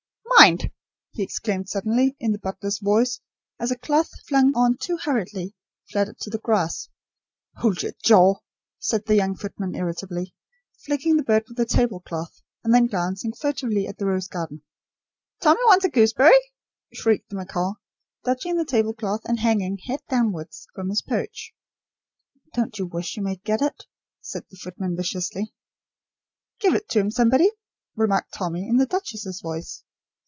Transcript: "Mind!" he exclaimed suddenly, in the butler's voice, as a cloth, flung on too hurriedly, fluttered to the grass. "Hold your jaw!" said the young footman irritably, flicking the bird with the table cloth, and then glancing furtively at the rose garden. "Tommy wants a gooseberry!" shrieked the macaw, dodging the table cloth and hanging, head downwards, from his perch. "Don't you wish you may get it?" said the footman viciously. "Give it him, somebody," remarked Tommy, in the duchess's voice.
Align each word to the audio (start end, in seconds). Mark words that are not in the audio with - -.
"Mind!" 0.37 0.71
he 1.11 1.21
exclaimed 1.21 1.69
suddenly, 1.69 2.15
in 2.19 2.31
the 2.31 2.39
butler's 2.39 2.79
voice, 2.79 3.19
as 3.59 3.69
a 3.69 3.77
cloth, 3.77 4.09
flung 4.27 4.51
on 4.55 4.75
too 4.75 4.97
hurriedly, 4.97 5.53
fluttered 5.91 6.17
to 6.17 6.31
the 6.31 6.39
grass. 6.39 6.89
"Hold 7.57 7.83
your 7.83 7.91
jaw!" 8.03 8.37
said 8.79 9.05
the 9.05 9.13
young 9.13 9.35
footman 9.35 9.75
irritably, 9.75 10.33
flicking 10.83 11.15
the 11.17 11.21
bird 11.23 11.43
with 11.47 11.57
the 11.57 11.65
table 11.67 11.99
cloth, 11.99 12.41
and 12.63 12.73
then 12.73 12.87
glancing 12.87 13.33
furtively 13.33 13.85
at 13.87 13.99
the 13.99 14.07
rose 14.07 14.27
garden. 14.27 14.63
"Tommy 15.41 15.59
wants 15.67 15.85
a 15.85 15.89
gooseberry!" 15.91 16.33
shrieked 16.91 17.29
the 17.29 17.35
macaw, 17.35 17.73
dodging 18.23 18.55
the 18.57 18.65
table 18.65 18.95
cloth 18.95 19.21
and 19.25 19.41
hanging, 19.41 19.77
head 19.85 19.99
downwards, 20.09 20.65
from 20.73 20.89
his 20.89 21.03
perch. 21.03 21.53
"Don't 22.55 22.79
you 22.79 22.87
wish 22.87 23.15
you 23.15 23.21
may 23.21 23.35
get 23.35 23.61
it?" 23.61 23.85
said 24.21 24.45
the 24.49 24.57
footman 24.57 24.97
viciously. 24.97 25.53
"Give 26.59 26.73
it 26.73 26.91
him, 26.91 27.11
somebody," 27.11 27.51
remarked 27.95 28.33
Tommy, 28.33 28.67
in 28.67 28.77
the 28.77 28.87
duchess's 28.87 29.39
voice. 29.39 29.83